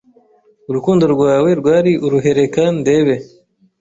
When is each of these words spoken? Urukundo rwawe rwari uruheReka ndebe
Urukundo 0.69 1.03
rwawe 1.15 1.49
rwari 1.59 1.91
uruheReka 2.05 2.63
ndebe 2.79 3.15